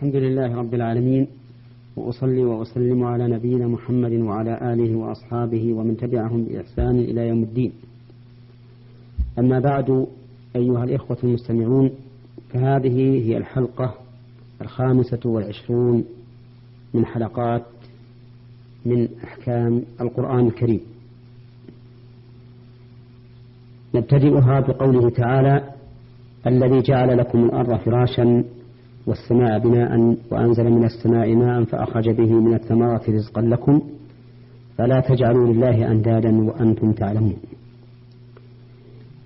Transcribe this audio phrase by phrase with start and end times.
[0.00, 1.26] الحمد لله رب العالمين
[1.96, 7.72] وأصلي وأسلم على نبينا محمد وعلى آله وأصحابه ومن تبعهم بإحسان إلى يوم الدين.
[9.38, 10.06] أما بعد
[10.56, 11.90] أيها الإخوة المستمعون
[12.52, 13.94] فهذه هي الحلقة
[14.62, 16.04] الخامسة والعشرون
[16.94, 17.62] من حلقات
[18.86, 20.80] من أحكام القرآن الكريم.
[23.94, 25.70] نبتدئها بقوله تعالى
[26.46, 28.44] الذي جعل لكم الأرض فراشا
[29.10, 33.82] والسماء بناء وأنزل من السماء ماء فأخرج به من الثمرات رزقا لكم
[34.78, 37.36] فلا تجعلوا لله أندادا وأنتم تعلمون.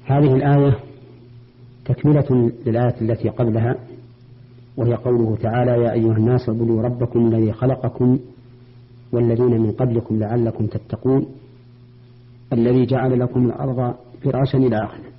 [0.05, 0.79] هذه الآية
[1.85, 3.77] تكملة للآية التي قبلها
[4.77, 8.19] وهي قوله تعالى يا أيها الناس اعبدوا ربكم الذي خلقكم
[9.13, 11.27] والذين من قبلكم لعلكم تتقون
[12.53, 15.11] الذي جعل لكم الأرض فراشا إلى آخره.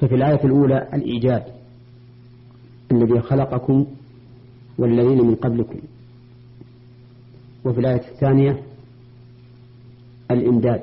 [0.00, 1.53] ففي الآية الأولى الإيجاد
[3.04, 3.86] الذي خلقكم
[4.78, 5.78] والذين من قبلكم.
[7.64, 8.62] وفي الآية الثانية
[10.30, 10.80] الإمداد.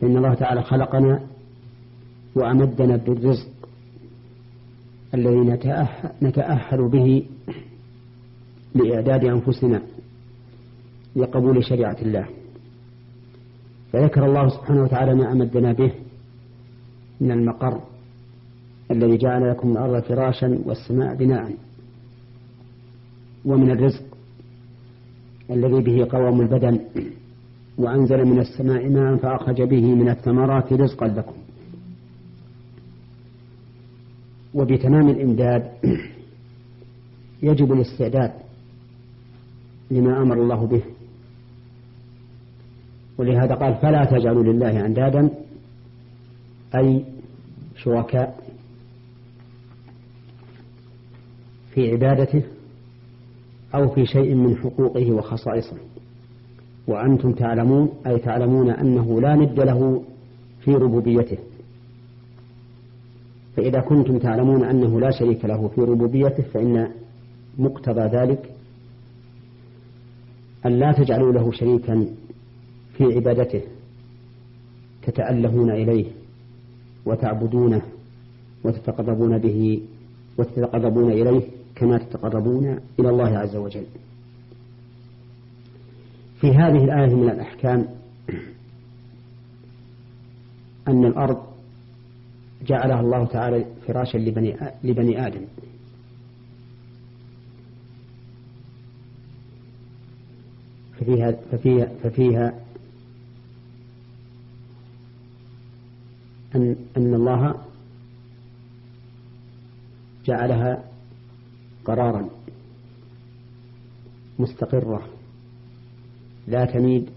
[0.00, 1.20] فإن الله تعالى خلقنا
[2.34, 3.48] وأمدنا بالرزق
[5.14, 5.58] الذي
[6.22, 7.26] نتأهل به
[8.74, 9.82] لإعداد أنفسنا
[11.16, 12.26] لقبول شريعة الله.
[13.92, 15.92] فذكر الله سبحانه وتعالى ما أمدنا به
[17.20, 17.80] من المقر.
[18.90, 21.54] الذي جعل لكم الأرض فراشا والسماء بناء.
[23.44, 24.04] ومن الرزق
[25.50, 26.80] الذي به قوام البدن
[27.78, 31.34] وأنزل من السماء ماء فأخرج به من الثمرات رزقا لكم.
[34.54, 35.72] وبتمام الإمداد
[37.42, 38.32] يجب الاستعداد
[39.90, 40.82] لما أمر الله به.
[43.18, 45.30] ولهذا قال فلا تجعلوا لله أندادا
[46.74, 47.04] أي
[47.76, 48.51] شركاء.
[51.74, 52.42] في عبادته
[53.74, 55.76] أو في شيء من حقوقه وخصائصه.
[56.86, 60.02] وأنتم تعلمون أي تعلمون أنه لا ند له
[60.60, 61.38] في ربوبيته.
[63.56, 66.88] فإذا كنتم تعلمون أنه لا شريك له في ربوبيته فإن
[67.58, 68.50] مقتضى ذلك
[70.66, 72.06] أن لا تجعلوا له شريكا
[72.96, 73.62] في عبادته
[75.02, 76.06] تتألهون إليه
[77.06, 77.82] وتعبدونه
[78.64, 79.82] وتتقربون به
[80.38, 81.42] وتتقربون إليه.
[81.82, 83.86] كما تتقربون إلى الله عز وجل.
[86.40, 87.88] في هذه الآية من الأحكام
[90.88, 91.42] أن الأرض
[92.66, 95.44] جعلها الله تعالى فراشا لبني, لبني آدم.
[101.00, 102.54] ففيها, ففيها, ففيها
[106.54, 107.54] أن, أن الله
[110.24, 110.91] جعلها
[111.92, 112.28] قرارا
[114.38, 115.08] مستقرة
[116.48, 117.10] لا تميد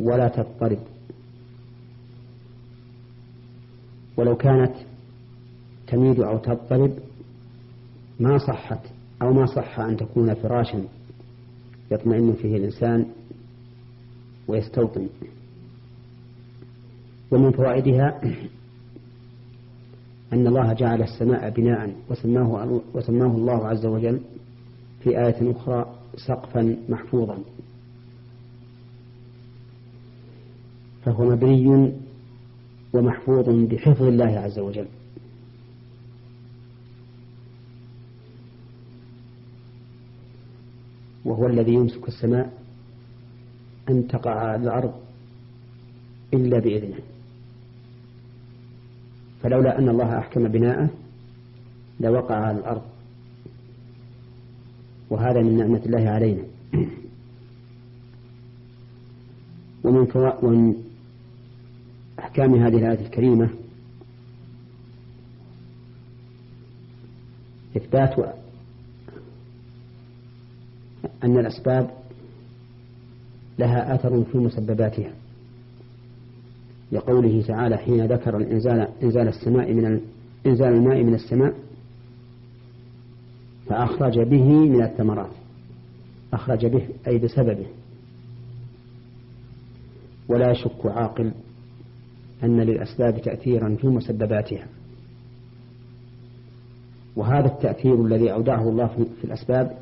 [0.00, 0.78] ولا تضطرب.
[4.16, 4.74] ولو كانت
[5.86, 6.98] تميد أو تضطرب
[8.20, 8.80] ما صحت
[9.22, 10.84] أو ما صح أن تكون فراشا
[11.90, 13.06] يطمئن فيه الإنسان
[14.48, 15.08] ويستوطن.
[17.30, 18.20] ومن فوائدها
[20.32, 24.20] أن الله جعل السماء بناء وسماه, وسماه الله عز وجل
[25.02, 27.38] في آية أخرى سقفا محفوظا.
[31.04, 31.92] فهو مبني
[32.92, 34.86] ومحفوظ بحفظ الله عز وجل.
[41.24, 42.52] وهو الذي يمسك السماء
[43.90, 44.94] أن تقع على الأرض
[46.34, 46.98] إلا بإذنه.
[49.42, 50.90] فلولا أن الله أحكم بناءه
[52.00, 52.82] لوقع على الأرض.
[55.10, 56.42] وهذا من نعمة الله علينا.
[59.84, 60.06] ومن,
[60.42, 60.74] ومن
[62.18, 63.50] أحكام هذه الآية الكريمة
[67.76, 68.18] إثبات
[71.24, 71.90] أن الأسباب
[73.58, 75.12] لها أثر في مسبباتها.
[76.92, 80.00] لقوله تعالى حين ذكر الإنزال إنزال السماء من
[80.46, 81.54] إنزال الماء من السماء
[83.66, 85.30] فأخرج به من الثمرات.
[86.32, 87.66] أخرج به أي بسببه.
[90.28, 91.32] ولا يشك عاقل
[92.44, 94.66] أن للأسباب تأثيرا في مسبباتها.
[97.16, 99.78] وهذا التأثير الذي أودعه الله في الأسباب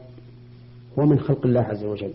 [0.98, 2.12] هو من خلق الله عز وجل.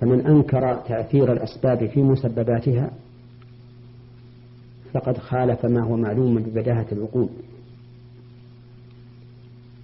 [0.00, 2.90] فمن أنكر تأثير الأسباب في مسبباتها
[4.92, 7.28] فقد خالف ما هو معلوم ببداهة العقول.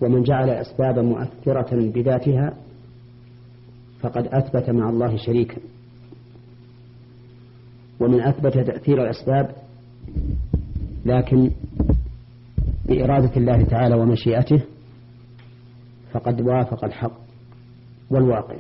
[0.00, 2.56] ومن جعل الأسباب مؤثرة بذاتها
[4.00, 5.56] فقد أثبت مع الله شريكا.
[8.00, 9.50] ومن أثبت تأثير الأسباب
[11.04, 11.50] لكن
[12.88, 14.62] بإرادة الله تعالى ومشيئته
[16.12, 17.18] فقد وافق الحق
[18.10, 18.56] والواقع.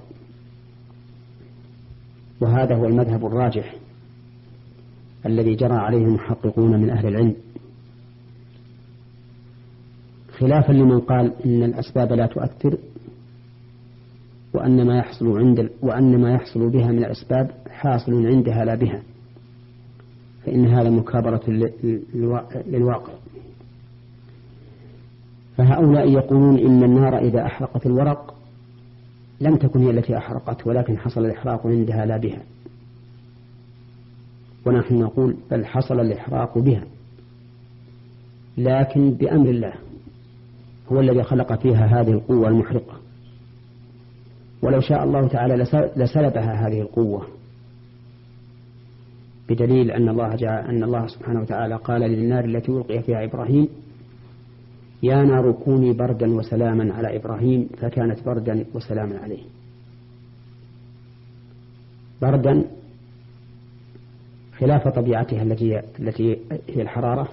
[2.40, 3.74] وهذا هو المذهب الراجح
[5.26, 7.34] الذي جرى عليه المحققون من أهل العلم.
[10.38, 12.78] خلافا لمن قال إن الأسباب لا تؤثر
[14.54, 19.02] وأن ما يحصل عند وأن ما يحصل بها من الأسباب حاصل عندها لا بها
[20.44, 21.42] فإن هذا مكابرة
[22.66, 23.12] للواقع.
[25.56, 28.34] فهؤلاء يقولون إن النار إذا أحرقت الورق
[29.40, 32.42] لم تكن هي التي أحرقت ولكن حصل الإحراق عندها لا بها.
[34.66, 36.84] ونحن نقول بل حصل الإحراق بها.
[38.58, 39.72] لكن بأمر الله
[40.92, 42.96] هو الذي خلق فيها هذه القوة المحرقة.
[44.62, 45.54] ولو شاء الله تعالى
[45.96, 47.26] لسلبها هذه القوة.
[49.48, 53.68] بدليل أن الله جاء أن الله سبحانه وتعالى قال للنار التي ألقي فيها إبراهيم
[55.02, 59.42] يا نار كوني بردا وسلاما على إبراهيم فكانت بردا وسلاما عليه.
[62.22, 62.64] بردا
[64.58, 66.38] خلاف طبيعتها التي التي
[66.68, 67.28] هي الحرارة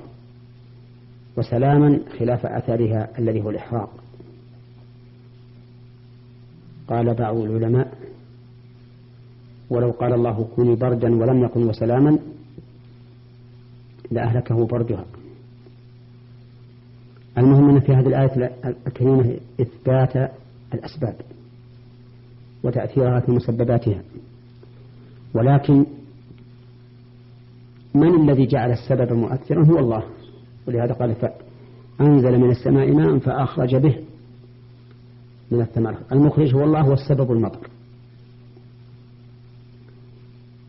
[1.37, 3.89] وسلاما خلاف أثرها الذي هو الإحراق.
[6.87, 7.97] قال بعض العلماء
[9.69, 12.19] ولو قال الله كوني بردا ولم يكن وسلاما
[14.11, 15.05] لأهلكه بردها.
[17.37, 18.51] المهم أن في هذه الآية
[18.87, 20.31] الكريمة إثبات
[20.73, 21.15] الأسباب
[22.63, 24.01] وتأثيرها في مسبباتها.
[25.33, 25.85] ولكن
[27.93, 30.03] من الذي جعل السبب مؤثرا هو الله.
[30.67, 31.15] ولهذا قال
[32.01, 33.95] أنزل من السماء ماء فأخرج به
[35.51, 37.69] من الثمرة المخرج هو الله والسبب المطر.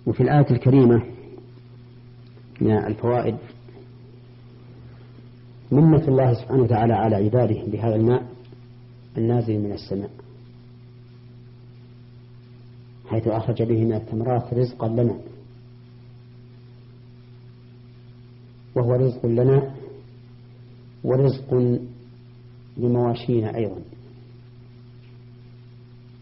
[0.07, 1.03] وفي الآية الكريمة
[2.61, 3.37] من الفوائد
[5.75, 8.27] منة الله سبحانه وتعالى على عباده بهذا الماء
[9.19, 10.11] النازل من السماء
[13.07, 15.19] حيث أخرج به من الثمرات رزقا لنا
[18.75, 19.75] وهو رزق لنا
[21.05, 21.55] ورزق
[22.77, 23.81] لمواشينا أيضا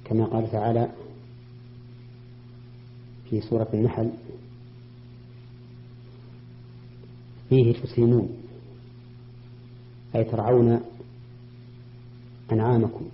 [0.05, 0.89] كما قال تعالى
[3.31, 4.11] في سورة النحل
[7.49, 8.29] فيه تسلمون
[10.17, 10.81] أي ترعون
[12.53, 13.05] أنعامكم.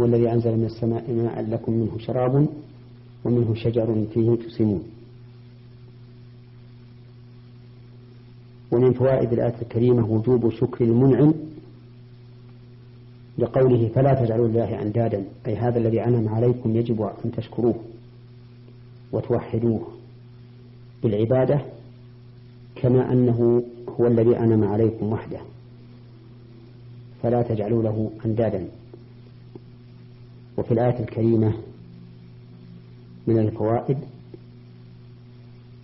[0.00, 2.48] هو الذي أنزل من السماء ماء لكم منه شراب
[3.24, 4.82] ومنه شجر فيه تسلمون
[8.70, 11.34] ومن فوائد الآية الكريمة وجوب شكر المنعم
[13.38, 17.74] لقوله فلا تجعلوا الله أندادا أي هذا الذي أنعم عليكم يجب أن تشكروه
[19.12, 19.88] وتوحدوه
[21.02, 21.60] بالعبادة
[22.82, 25.40] كما أنه هو الذي أنعم عليكم وحده.
[27.22, 28.68] فلا تجعلوا له أندادا.
[30.58, 31.54] وفي الآية الكريمة
[33.26, 33.98] من الفوائد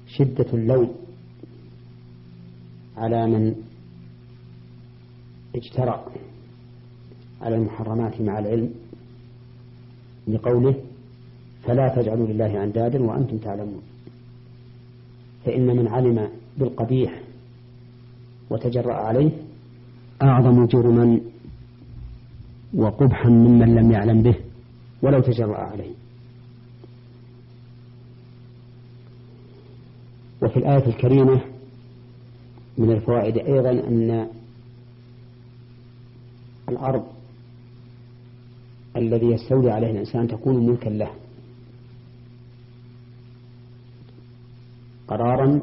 [0.07, 0.95] شدة اللوم
[2.97, 3.55] على من
[5.55, 6.05] اجترأ
[7.41, 8.71] على المحرمات مع العلم
[10.29, 10.75] لقوله
[11.63, 13.83] فلا تجعلوا لله أندادا وأنتم تعلمون.
[15.45, 16.29] فإن من علم
[16.59, 17.23] بالقبيح
[18.51, 19.31] وتجرأ عليه
[20.23, 21.21] أعظم جرما
[22.75, 24.37] وقبحا ممن لم يعلم به
[25.03, 25.95] ولو تجرأ عليه.
[30.43, 31.41] وفي الآية الكريمة
[32.79, 34.29] من الفوائد أيضا أن
[36.69, 37.07] الأرض
[38.97, 41.11] الذي يستولي عليه الإنسان تكون ملكا له.
[45.09, 45.61] قرارا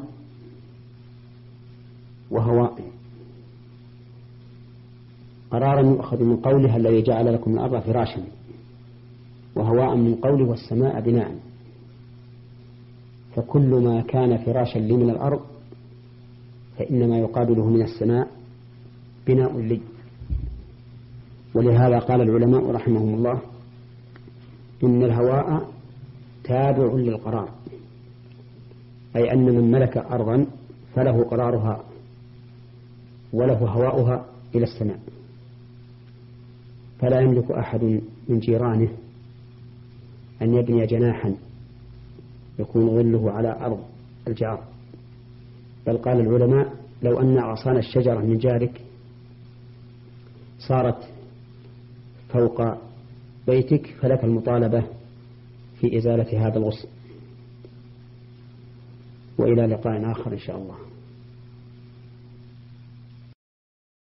[2.30, 2.74] وهواء
[5.50, 8.24] قرارا يؤخذ من قولها الذي جعل لكم الأرض فراشا
[9.54, 11.34] وهواء من قوله والسماء بناء.
[13.36, 15.40] فكل ما كان فراشا لي من الأرض
[16.78, 18.28] فإنما يقابله من السماء
[19.26, 19.80] بناء لي.
[21.54, 23.40] ولهذا قال العلماء رحمهم الله
[24.84, 25.68] إن الهواء
[26.44, 27.48] تابع للقرار
[29.16, 30.46] أي أن من ملك أرضا
[30.94, 31.84] فله قرارها.
[33.32, 35.00] وله هواؤها إلى السماء.
[36.98, 38.88] فلا يملك أحد من جيرانه
[40.42, 41.34] أن يبني جناحا
[42.58, 43.80] يكون ظله على أرض
[44.28, 44.64] الجار.
[45.86, 48.80] بل قال العلماء لو أن أغصان الشجرة من جارك
[50.58, 51.08] صارت
[52.28, 52.62] فوق
[53.46, 54.82] بيتك فلك المطالبة
[55.80, 56.88] في إزالة هذا الغصن
[59.38, 60.76] وإلى لقاء آخر إن شاء الله.